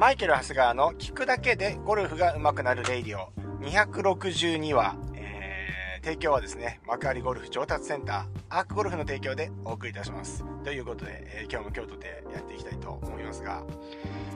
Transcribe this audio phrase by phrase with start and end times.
[0.00, 10.42] マイケル・ハスガーの聞くだけでゴルフが上手くなるレイディオ262話、えー、提供はですね、幕張ゴルフ上達センター、アークゴルフの提供でお送りいたします。
[10.64, 13.62] ということで、えー、今日も京都でやっていきたいと思いますが、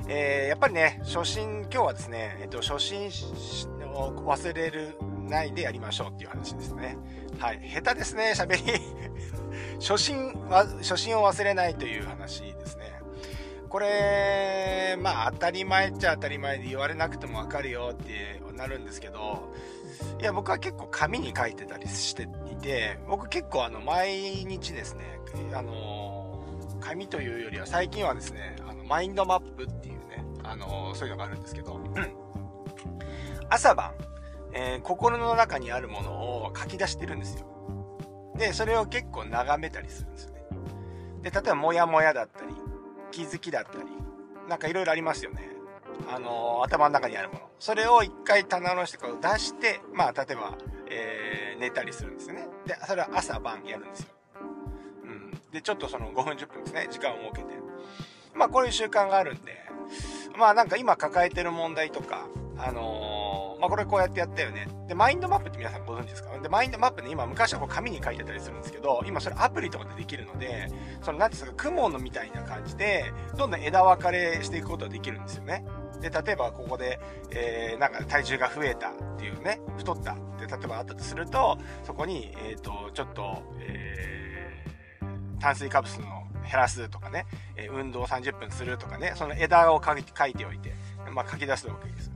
[0.06, 3.08] えー、やっぱりね、初心、今日はですね、えっと、初心
[3.94, 4.98] を忘れる
[5.30, 6.98] ないでやりましょうっていう話ですね。
[7.38, 7.60] はい。
[7.72, 8.82] 下手ですね、喋り。
[9.80, 12.83] 初心は、初心を忘れないという話ですね。
[13.74, 19.52] これ、まあ当たり前っちゃ当たり前で言われなくてもわかるよってなるんですけど、
[20.20, 25.18] いや、僕は結構紙に書いてたりしていて、僕結構あの、毎日ですね、
[25.52, 26.44] あの
[26.78, 31.80] 紙というよりは最近はですね、あの、マインドマップっていうね、あのそういうのがあるんですけど、
[33.50, 33.90] 朝晩、
[34.52, 37.48] えー、心の中にあるものを書き出してるんですよ。
[38.36, 40.42] で、それを結構眺めたりするんですよね。
[41.22, 42.54] で、例えば、モヤモヤだったり、
[43.14, 43.84] 気づきだったり、
[44.48, 45.48] なんかいろいろありますよね。
[46.12, 47.40] あの、頭の中にあるもの。
[47.60, 50.58] それを一回棚の下こう出して、まあ、例えば、
[50.90, 52.48] えー、寝たりするんですよね。
[52.66, 54.08] で、それは朝晩やるんですよ。
[55.04, 55.30] うん。
[55.52, 57.54] で、ちょっとその5分10分ですね、時間を設けて。
[58.34, 59.52] まあ、こういう習慣があるんで、
[60.36, 62.26] まあ、なんか今抱えてる問題とか、
[62.58, 63.03] あの、
[63.66, 64.68] あ、これこうやってやったよね。
[64.88, 66.38] で、マインドマップって皆さんご存知ですか？
[66.38, 70.68] で、マインドマップね、今昔はこう紙に書いてたりするんですけど、今それアプリとかでできるので、
[71.02, 75.64] その、なんていうんですか、雲のみたいな感じで、どんどん枝分かれしていくことができるんですよね。
[76.00, 90.74] で、例えばここで、えー、なんか体重が増えたっていうね、太ったって例えばあったとすると、そこに、えっ、ー、と、ちょっと、えー、炭水化物の減らすとかね、え運動30分するとかね、その枝を書いておいて、
[91.12, 92.13] まあ、書き出すわけです。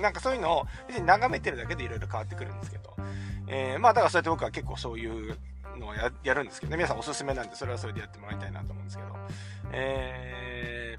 [0.00, 2.94] なんかそういうのを、別に眺めてるだけでいろいろ変わってくるんですけど、
[3.46, 5.36] えー、まあだからそうやって僕は結構そういう
[5.78, 9.08] のをややるんですけどね、皆さんおすすめなんで、それはそれでやってもらいたいなと思うんですけど、
[9.72, 10.96] え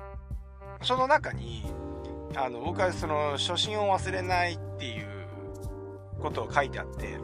[0.79, 1.65] ー、その中に、
[2.36, 5.08] あの、僕はその、初心を忘れないっていう
[6.21, 7.17] ことを書いてあって、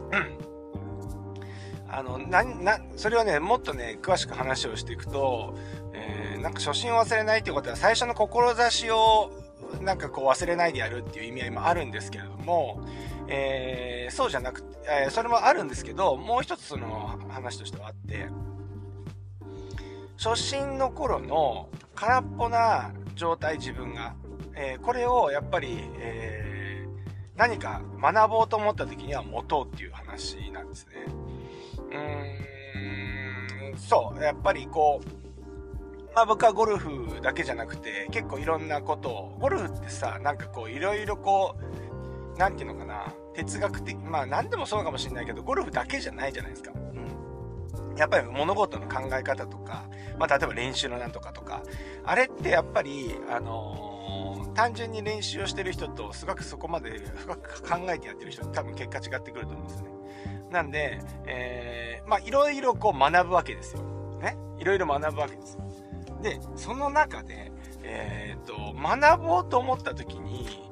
[1.89, 5.57] あの、な、な、それはね、もっとね、詳しく話をしていくと、
[5.93, 9.31] えー、なんか初心を忘れないっていうことは最初の志を
[9.81, 12.81] なんかこう忘れないでやるっていう意味合いもあるんですけれども、
[13.27, 18.27] えー、そうじゃなくて、えー、それもあるんですけど、もう一つその話としてはあって、
[20.17, 24.15] 初心の頃の空っぽな状態自分が、
[24.55, 30.93] えー、これをやっぱり、えー、何か学ぼうと思った時には持とうっていう話なんですね。
[31.91, 35.20] うーん、そう、やっぱりこう、
[36.13, 41.55] まあ僕はゴルフだけじゃなくて、結構いろんなことを、ゴルフってさ、なんかこういろいろこ
[42.35, 46.71] う、なんていうのかな、哲学的、まあ何でもそうかもしれないけど、ゴルフだけじゃないじゃないですか。
[46.73, 47.95] うん。
[47.97, 49.85] やっぱり物事の考え方とか、
[50.19, 51.63] まあ例えば練習のなんとかとか、
[52.03, 59.91] あれってやっぱり、あのー、単純に練習をしてる人と、すごくそこまで深く考えてやってる人多分結果違ってくると思うんですよね。
[60.51, 63.81] なんで、えー、まあいろいろこう学ぶわけですよ。
[64.19, 64.35] ね。
[64.57, 65.70] いろいろ学ぶわけですよ。
[66.21, 67.51] で、その中で、
[67.83, 70.71] えっ、ー、と、学ぼうと思った時に、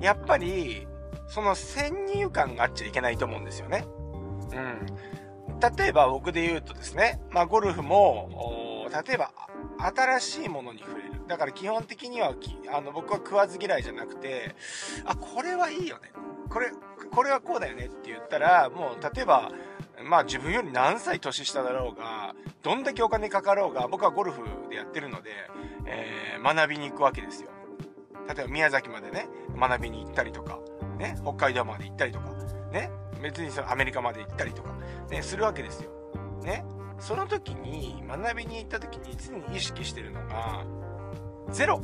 [0.00, 0.86] やっぱり、
[1.26, 3.86] その先入観があっちゃいけないと思うんですよね。
[4.52, 4.86] うん。
[5.76, 9.32] 例えば僕で言うとですね、まあゴルフも、例えば
[9.78, 11.14] 新しいものに触れる。
[11.26, 12.34] だから基本的には、
[12.72, 14.54] あの僕は食わず嫌いじゃなくて、
[15.04, 16.12] あ、これはいいよね。
[16.50, 16.70] これ、
[17.10, 19.50] これはこうだよねって言ったら、もう例えば、
[20.04, 24.42] まあ自分より何歳年下だろうが、どんだけお金かかろうが、僕はゴルフ
[24.74, 25.30] でやってるので、
[25.86, 27.50] えー、学びに行くわけですよ。
[28.28, 30.58] 例えば宮崎までね、学びに行ったりとか、
[30.98, 32.30] ね、北海道まで行ったりとか、
[32.72, 32.90] ね、
[33.22, 34.74] 別にそのアメリカまで行ったりとか、
[35.10, 35.90] ね、するわけですよ。
[36.42, 36.64] ね。
[36.98, 40.64] その時に、学びに行った時に常に意識してるのが、
[41.50, 41.80] ゼロ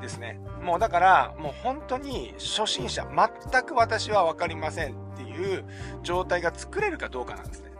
[0.00, 0.40] ですね。
[0.62, 5.64] もうだから、もう本当に初心者、全く私は分かりませんっていう
[6.02, 7.70] 状態が作れるかどうかなんですね。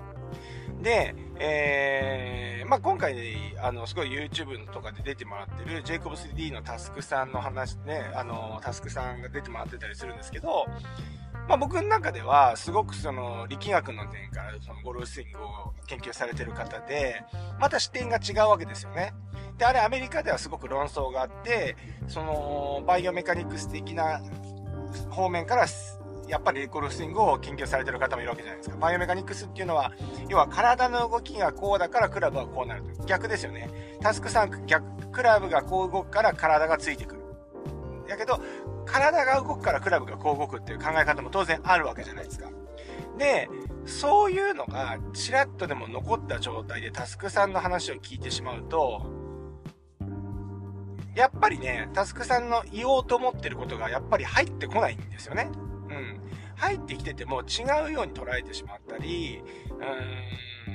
[0.82, 10.67] で、えー、まあ、今回、あの、すごい YouTube とかで出てもらってる、ジェイコブス D のタスクさんの話ね、あの、タスクさんが出てもらってたりするんですけど、
[11.49, 17.25] まあ、僕の中では、すごくその、力学の点から、そのゴルフスイングを研究されてる方で、
[17.58, 19.14] また視点が違うわけですよね。
[19.58, 21.76] で、あれアメリカではすごく論争があって、
[22.06, 24.20] その、バイオメカニクス的な
[25.11, 25.66] 方面から、
[26.28, 28.76] やっぱりゴルスイングを研究されてる方もいるわけじゃないですか。
[28.76, 29.93] バイオメカニクスっていうのは、
[30.28, 33.05] 要は体の動きがこうだからクラブはこうなると。
[33.05, 33.70] 逆ですよね。
[34.00, 37.20] タスクさん、逆、クラブがこう動くから体がついてくる。
[38.11, 38.40] やけど、
[38.84, 42.50] 体が動くからクラブがこう動くっていう考え方も当然あるわけじゃないですか。
[43.19, 43.49] で、
[43.87, 49.02] そういうのがちらっとでも残った状態でタスクさんの話を聞いてしまうと、
[51.14, 55.50] やっぱりね、タスクさんの言おうと思ってることがやっぱり入ってこないんですよね。
[56.61, 60.73] 入ってきてても違うように捉えてしまったり、う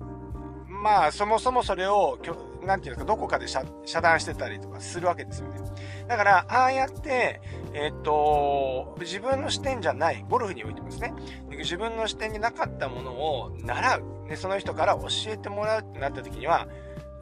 [0.00, 2.18] ーん、まあ、そもそもそれを、
[2.64, 3.64] なんていうか、どこかで遮
[4.00, 5.60] 断してたりとかするわけですよね。
[6.08, 7.40] だから、ああやって、
[7.72, 11.14] えっ、ー、と、自分の視点じゃない、ゴルフにおいてもですね、
[11.50, 16.66] 自分の視点になかったものを習う、で、その人から教えてもらうってなった時には、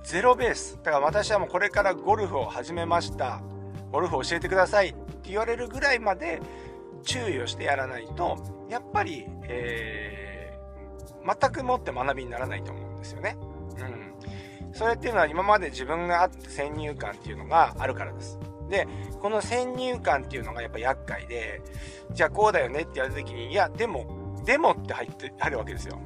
[0.04, 0.78] ゼロベース。
[0.82, 3.42] だから私はもうこれからゴルフを始めました。
[3.92, 6.40] ゴルフを教えてくださいって言われるぐらいまで
[7.02, 8.36] 注意をしてやらないと、
[8.68, 13.36] やっぱり、えー、全くもって学びにならないと思うんですよね。
[13.78, 14.72] うん。
[14.72, 18.38] それっていうのは今まで自分があって先入観っていうのがあるからです。
[18.68, 18.86] で、
[19.20, 21.62] この先入観っていうのがやっぱ厄介で、
[22.12, 25.98] じゃあこうだよねって言われた時に、いや、でも、でもって入って、あるわけですよ。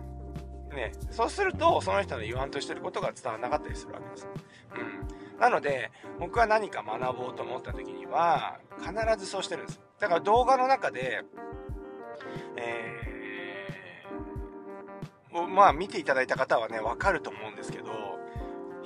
[0.75, 4.29] ね、そうすると、その人の言わんとしてることが伝わらなかったりするわけです。
[4.77, 5.41] うん。
[5.41, 9.81] なので、僕は何か学ぼうと思った時には、必ずそうしてるんです。
[10.01, 11.23] だから動画の中で、
[12.57, 17.87] えー、まあ見ていただいた方はね、わかると思うんですけど、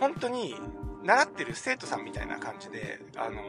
[0.01, 0.57] 本当に
[1.05, 3.41] 習ってる生徒さんみたいな感じで、あの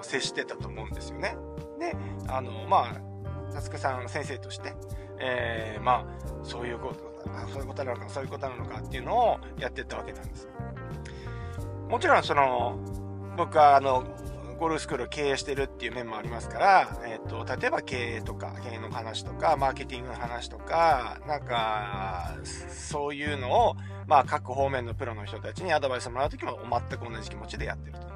[0.00, 1.36] ー、接してたと思うんですよね。
[1.78, 1.96] で、
[2.28, 3.00] あのー、ま
[3.48, 4.74] あ、さつくさん先生として、
[5.20, 10.48] えー、まあ、そういうことあそういうことなのかそういうことなのかっていうのをやってったわけなんです
[11.88, 12.78] もちろんその
[13.36, 14.04] 僕はあの
[14.62, 23.76] ゴルスクール経営してるっていう面もありますから、えっ、ー、と、例えば経営とか、経営の話とか、マーケティングの話とか、なんか、そういうのを、
[24.06, 28.06] まあ、各方面のプロの人たちにアドバイスもらうときも全く同じ気持ちでやってると。
[28.06, 28.10] う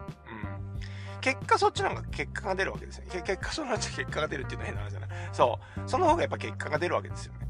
[1.16, 1.20] ん。
[1.20, 3.22] 結果そっちの方が結果が出るわけですよね。
[3.26, 5.08] 結果そのうち結果が出るっていうのは変な話じゃない。
[5.32, 5.90] そう。
[5.90, 7.45] その方がやっぱ結果が出るわけですよね。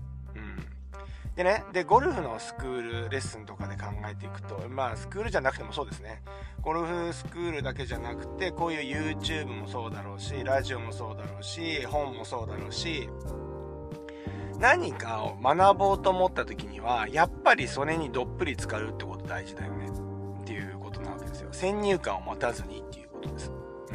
[1.36, 6.22] でね、で、ゴルフのスクールレッスンとかで考えていくと、まあ、スクールじゃなくてもそうですね。
[6.62, 13.10] ゴルフスクールだけじゃなくて、こういう YouTube もそうだろうし、ラジオもそうだろうし、本もそうだろうし、
[14.58, 19.90] 何かを学ぼうと思った時には、やっぱりそれにどっぷり浸かるってこと大事だよね。
[20.40, 21.48] っていうことなわけですよ。
[21.52, 23.52] 先入観を持たずにっていうことです。
[23.90, 23.94] う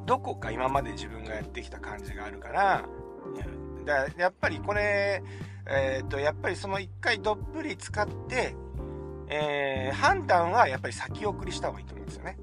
[0.00, 0.06] ん。
[0.06, 2.84] どこか今まで自分がやってきた感じがあるから、
[3.84, 5.22] だやっぱりこれ、
[5.66, 8.54] えっ、と、やっぱりその一回どっぷり使って、
[9.28, 12.38] えー、判断はやっぱり先送りした方がいいと思うんですよね。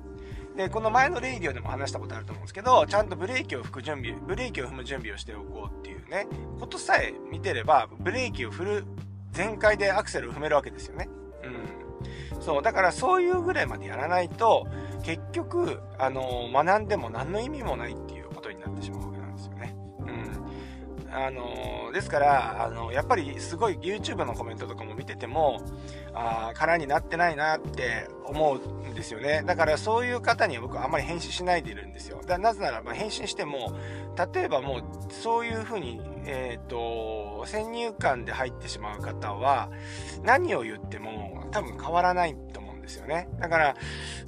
[0.56, 6.27] で、この前のレイディオでも話したことあると思うんですけど、ちゃんとブレーキを吹く準備、ブレーキを踏む準備をしておこうっていうね、
[6.59, 8.86] ことさえ見てれば、ブレーキを振る
[9.31, 11.07] 全開でアクセルを踏めるわけですよね。
[11.44, 12.41] うん。
[12.41, 14.68] そう、だからそういうぐらいまでやらないと、
[15.03, 19.09] 結局、あの、学んでも何の意味もないっていうことになってしまう。
[21.12, 25.62] あのですから、あのやっぱりすごい YouTube のコメントとかも見てても、
[26.14, 29.44] あ空になってないなって思うんですよね。
[29.46, 32.22] だからそういう方には僕はあんまり返信しないでいるんですよ。
[32.26, 33.74] だなぜならば返信しても、
[34.34, 39.70] 例えばもうそういうふうに、えっ、ー、と、先入観で入ってしまう方は、
[40.24, 42.59] 何を言っても多分変わらないと
[42.89, 43.30] ですよね。
[43.39, 43.75] だから、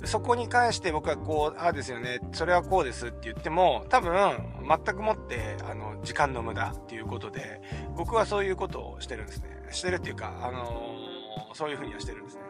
[0.06, 4.38] そこに関して僕はこう、ああですよね、それはこうですって言っても、多分、
[4.68, 7.62] 全くもって、あの、時間の無駄っていうことで、
[7.98, 9.62] 僕はそういうことをしてるんですね。
[9.72, 12.42] してるっていうか、あのー、そういうふうにはしてるんですね。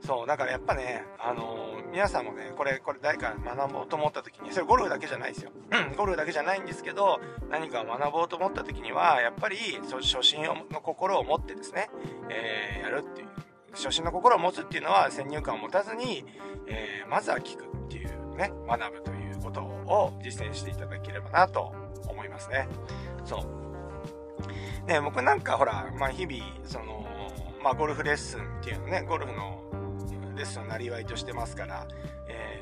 [0.00, 0.06] うん。
[0.06, 5.50] そう、だからやっぱね、あのー、皆さんもね、これ、これ誰か学ぼうと思った時に、それゴルフだけじゃないですよ。
[5.96, 11.88] ゴルフだけじゃないんですけど、何か学ぼうと思った時には、やっぱり、初心の心を持ってですね、
[12.30, 13.28] えー、やるっていう
[13.74, 16.24] 初心の心を持つっていうのは先入観を持たずに、
[16.66, 21.72] えー、まずは聞くっていうね、学ぶということを実践していただければなと
[22.08, 22.68] 思いますね。
[23.24, 24.88] そう。
[24.88, 27.06] ね、僕なんかほら、まあ日々、その、
[27.62, 29.62] まあゴルフレッスンっていうのね、ゴルフの
[30.36, 31.86] レッスンをなりわいとしてますから、
[32.28, 32.60] え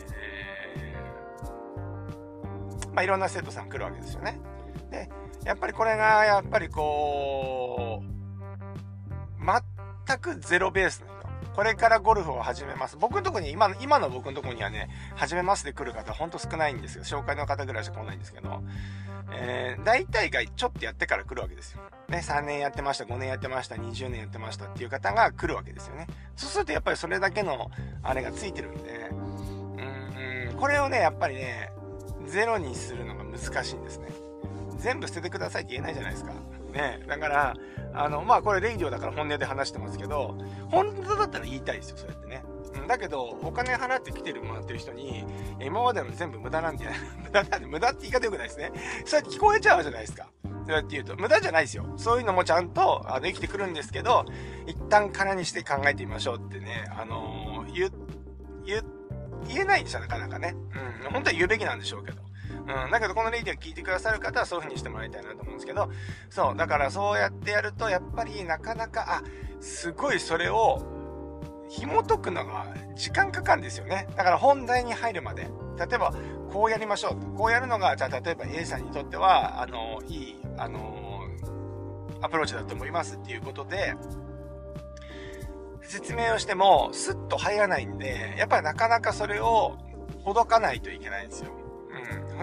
[2.85, 4.39] ー、まあいろんな生徒さん来るわけですよね。
[4.91, 5.09] で、
[5.45, 7.90] やっぱりこれが、やっぱりこう、
[10.11, 11.55] 全くゼロベースの人。
[11.55, 12.97] これからゴルフを始めます。
[12.97, 17.05] 僕のとこに、今の、今の僕のとこにはね、始めますで来る方、ほんと少ないんですよ。
[17.05, 18.63] 紹介の方ぐらいしか来ないんですけど、
[19.33, 21.83] えー、大体がちょっとやってから来るわけですよ。
[22.09, 26.07] ね、3年やってました、5年やってました、20年やってましたっていう方が来るわけですよね。
[26.37, 27.71] そうするとやっぱりそれだけの、
[28.03, 29.11] あれがついてるんで、
[30.51, 31.71] うん、これをね、やっぱりね、
[32.27, 34.09] ゼロにするのが難しいんですね。
[34.79, 36.33] 全部捨ててくださいって言えないじゃないですか。
[36.71, 37.57] ね、だから、
[37.93, 40.37] あの、まあこれレイディオだから本音で話してますけど、
[40.71, 42.43] 本当だったら言いたいですよ、そうやってね。
[42.87, 45.25] だけど、お金払って来てるもらってる人に、
[45.61, 46.99] 今までの全部無駄なんじゃない？
[47.25, 48.73] 無駄、無駄って言い方良くないですね。
[49.05, 50.29] そうやって聞こえちゃうじゃないですか。
[50.45, 51.87] そうやって言うと、無駄じゃないですよ。
[51.97, 54.25] そういうのもちゃんと、あの、生きてくるんですけど、
[54.67, 57.91] 一旦空にして考えてみましょうってね、あのー、言、
[58.65, 58.85] 言、
[59.49, 60.55] 言えないんですよ、なかなかね。
[61.05, 62.23] うん、本当は言うべきなんでしょうけど。
[62.85, 65.91] うん、だけどこのレイディを聞いてくださる方はそういう風にしてもらいたいなと思うんですけど、
[66.29, 69.23] そう、だからそうやってやると、やっぱりなかなか、あ、
[69.61, 70.83] すごいそれを、
[71.69, 74.09] 紐解くのが時間かかるんですよね。
[74.17, 75.49] だから本題に入るまで。
[75.79, 76.13] 例えば、
[76.53, 77.37] こうやりましょう。
[77.37, 81.27] こうやるのが、じゃあ例えば A さんにとっては、あの、いい、あの、
[82.21, 83.95] アプローチだと思いますっていうことで、
[85.83, 89.79] 説明をしても、スッと入らないんで、やっぱりなかなかそれを
[90.25, 91.53] ほどかないといけないんですよ。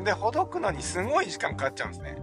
[0.03, 2.17] で、ほどくのにすごい時間かかっちゃうんですね。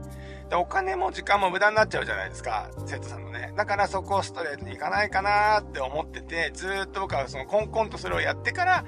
[0.48, 3.52] で、お金も時間も無駄になっちゃうじゃないですか、生徒さんのね。
[3.56, 8.84] だからそこをストレートにいかないかなって思ってて、ずっと僕はそのコンコンとそれをやってから、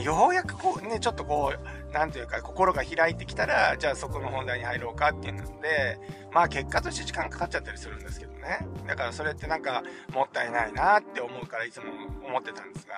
[0.00, 5.98] ようやくこうね、ちょっとこう、なんていうか、心が開いてきたら、じゃあそこの本題に入ろうかっていうので、
[6.32, 8.60] まあ結果として時間かかっちゃったりするんですけどね。
[8.86, 9.82] だからそれってなんか、
[10.14, 11.86] もったいないなって思うからいつも
[12.24, 12.94] 思ってたんですが、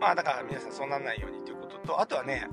[0.00, 2.48] まあだから皆さんそうならないようにということと、あとはね、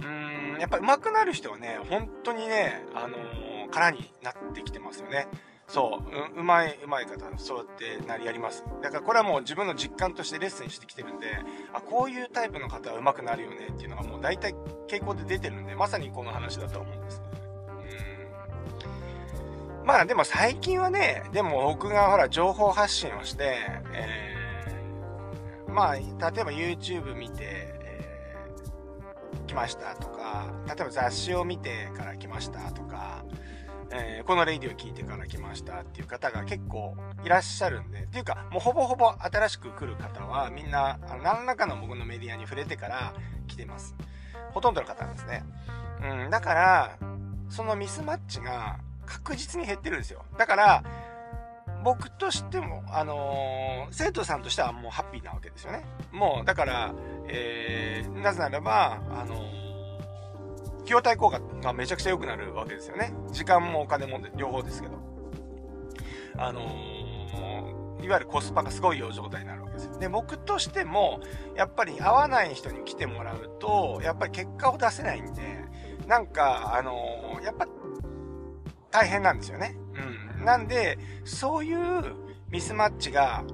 [0.00, 5.26] うーん、やっぱ上手くなる人はね、本当にね、あのー空になってきてますよね。
[5.66, 6.00] そ
[6.34, 8.64] う、う、うまい、うまい方、そうやってなりやります。
[8.82, 11.26] だからこれはもう自分の実感としてレッスンしてきてるんで、
[11.72, 14.54] あ、こういうタイプの方は上手くなるよねっていうのがもう大体
[14.86, 17.24] 傾向で出てるんで、まさにこの話だと思うんですね。
[19.80, 19.86] うん。
[19.86, 23.56] まあでも最近はね、でも僕がほら情報発信をして、
[23.94, 27.73] えー、まあ、例えば YouTube 見て、
[29.54, 33.24] 来ましたとか、例えば雑誌を見てから来ましたとか、
[33.92, 43.14] えー、このレディを聞いてから来ましたっていう方が結構いらっしゃるんで、っていうか、もうほぼほぼ新しく来る方はみんな、何らかの僕のメディアに触れてから
[43.46, 43.94] 来てます。
[44.52, 45.44] ほとんどの方なんですね。
[46.02, 46.98] うん、だから、
[47.48, 50.24] そのミスマッチが確実に減ってるんですよ。
[50.36, 50.84] だから、
[51.84, 55.84] 僕としても、あのー、生徒さんとしてはもうハッピーなわけですよね。
[56.10, 56.94] もう、だから、
[57.28, 59.64] えー、なぜならば、あのー
[60.84, 63.14] 費用対効果がめちゃくちゃ良くなるわけですよね。
[63.32, 64.98] 時間もお金も両方ですけど。
[66.36, 69.98] あのー、いわゆるコスパがすごい良状態になるわけですよ。
[69.98, 71.20] で、僕としても、
[71.56, 75.64] やっぱり合わない人に来てもらうと、やっぱり結果を出せないんで、
[76.06, 77.66] なんか、あのー、やっぱ、
[78.90, 79.76] 大変なんですよね。
[80.44, 82.14] なんで、そういう
[82.50, 83.44] ミスマッチが、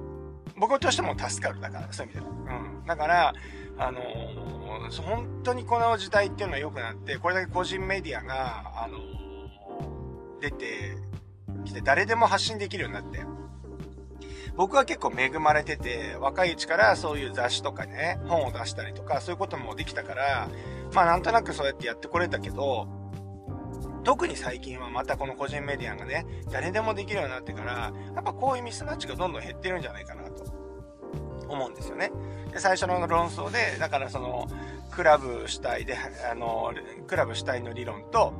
[0.57, 1.59] 僕としても助かる。
[1.59, 2.57] だから、そういう意味では。
[2.59, 2.85] うん。
[2.85, 3.33] だから、
[3.77, 10.97] あのー、本当にこの時代っていうのは良くなって、これだけ個人メディアが、あのー、出て
[11.65, 13.25] きて、誰でも発信できるようになって、
[14.55, 20.49] 僕は結構恵まれてて、若いうちからそういう雑誌とかね、本を出したりとか、そういうこともできたから、
[20.93, 22.87] まあなんとなくそうやってやってこれたけど、
[24.03, 30.45] 特に最近はまたこの個人メディアがね、誰でもできるようになってから、やっぱこういうミスマッチがどんどん減ってるんじゃないかなと
[31.47, 32.11] 思うんですよね。
[32.51, 34.47] で、最初の論争で、だからその、
[34.91, 35.97] クラブ主体で、
[36.29, 36.73] あの、
[37.07, 38.33] クラブ主体の理論と、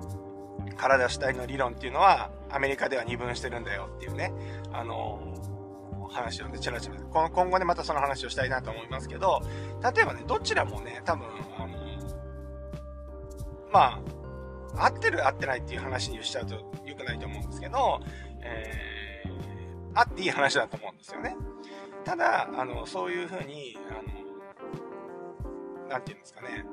[0.77, 4.33] 体主体の理論っていうのは、アメリカでは二分してるんだよっていうね、
[4.73, 5.19] あの、
[6.09, 6.95] 話をね、チラチラ、
[7.29, 9.41] 今後ね、またその話をしたいなと思いますけど、
[9.95, 11.27] 例えばね、どちらもね、多分、
[11.57, 11.77] あの、
[13.71, 13.99] まあ、
[14.75, 17.99] 合ってる合ってないっていう話にしちゃうと良くないと思うんですけど、
[18.41, 21.35] えー、合っていい話だと思うんですよね。
[22.03, 26.65] ただ、あの、そういうふうに、あの、なんていうんですかね。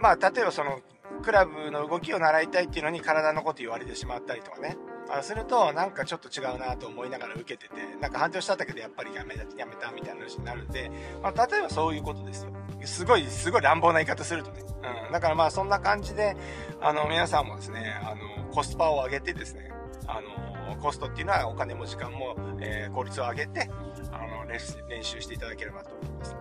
[0.00, 0.80] まあ、例えばその、
[1.22, 4.76] クラブの動きを習いたいっていうのに体のこと言われてしまったりとかね。
[5.10, 10.90] あすると、なんかちょっと違うなと思いながら受けてて、なんか反対したんだけどやっぱりやめた、やめたみたいな話になるんで、
[11.22, 12.52] まあ、例えばそういうことですよ。
[12.86, 14.62] すごい、すごい乱暴な言い方するとね。
[15.06, 15.12] うん。
[15.12, 16.36] だからまあそんな感じで、
[16.80, 19.70] あの、皆さんもですね、あの、コスパを上げてですね、
[20.06, 23.70] あの、コストっていうのはお金も時間も、えー、効率を上げて、
[24.12, 24.58] あの、練
[25.02, 26.36] 習していただければと思います。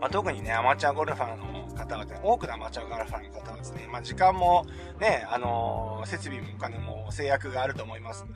[0.00, 4.64] まあ、特にね、アマチュアゴルファーの方はね、多くのアマチュアゴルファーの方はですね、まあ、時間も
[4.98, 8.34] ね、あのー、設備もお金も制約があると思いますんで、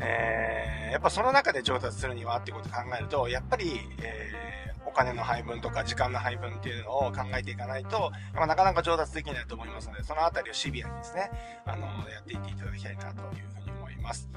[0.00, 11.30] えー、やっぱその中で上達するにはってことを考えると、やっぱり、えー、お金の配分とか時間の配分っていうのを考えていかないと、まあ、なかなか上達できないと思いますので、そのあたりをシビアにですね、
[11.66, 14.28] あの、やっていっていただきたいなというふうに思います。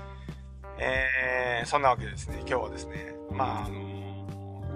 [0.78, 3.94] えー、そんなわけでですね、今日はですね、まあ、あの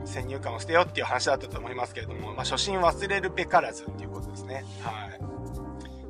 [0.06, 4.64] 先入観を捨てようっていう話だったと思いますけれども、まあ、初心忘れるべからずっていうことですね。
[4.82, 5.20] はい。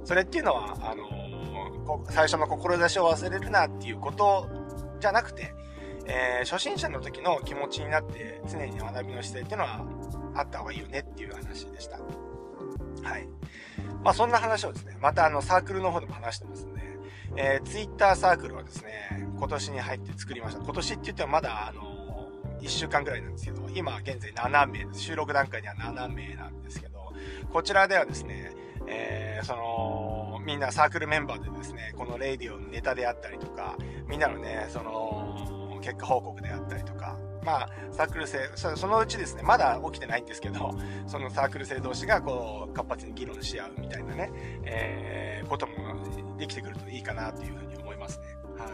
[0.06, 4.48] それっていうのは、あの、最初の志を忘れるなっていうこと
[5.00, 5.54] じゃなくて、
[6.06, 9.86] えー、初心者の時の気持ちになって常に学びの姿勢っていうのは
[10.36, 11.98] あった方がいいよねっていう話でした。
[11.98, 13.28] はい。
[14.04, 16.82] まあそんな話をですね、またあのサークルの方でも話してますんで、
[17.36, 20.64] えー、ツイッターサークルはですね、今年に入って作りました。
[20.64, 22.30] 今年って言ってもまだあの
[22.62, 25.02] 1週間くらいなんですけど、今現在7名です。
[25.02, 27.14] 収録段階には7名なんですけど、
[27.52, 28.52] こちらではですね、
[28.88, 30.07] えー、その、
[30.48, 33.76] みんなサークルメンバーでですね、このレイディオのネタであったりとか、
[34.08, 40.74] みんなのね、その、結果報告であったりとか、まあ、サークル生、そのうちですね、まだ起きてないんですけど、
[41.06, 44.32] そのサークル生同士がこう、活発に議論し合うみたいなね、
[44.64, 45.74] えー、ことも
[46.38, 48.28] できてくるといいかなというふうに思いますね。
[48.58, 48.70] はい。
[48.70, 48.74] ま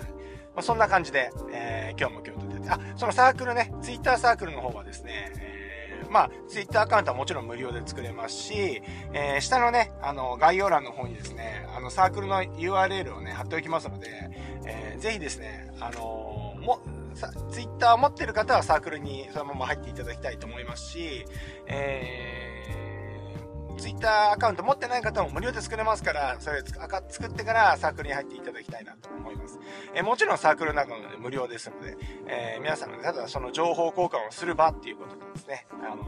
[0.58, 5.32] あ、そんな感じで、えー、今日も今日と出て、あ、そのサークルね、ツイッターサークルの方はですね、
[6.13, 14.08] まあ、ツイッターアカウントはもちろん無料で作れますし、えー、下のね、あの、概要欄の方にですね、あの、サークルの URL をね、貼っておきますので、
[14.67, 16.79] えー、ぜひですね、あのも、
[17.51, 21.25] ツイッターを持ってる方はサークルにそのまま入っていただきたいと思いますし、
[21.67, 22.42] え
[24.03, 29.60] ターアカウント持ってない方も無料で作れますから、それ作ってからサークルに入っていただきたいなと思います。
[29.95, 36.03] えー、もちろんサークルの中ので無料ですので、えー、皆さんのただその情報交換をする場っていうことでですね、あの、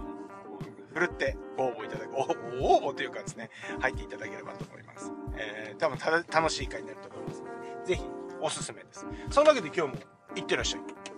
[0.94, 2.12] ふるってご応募いただく、
[2.62, 3.50] 応募というかですね、
[3.80, 5.12] 入っていただければと思います。
[5.38, 5.98] えー、多分
[6.32, 7.46] 楽しい会になると思いますの
[7.82, 8.04] で、ぜひ
[8.42, 9.06] おすすめです。
[9.30, 10.00] そんなわけで今日も
[10.36, 11.15] いってらっしゃい。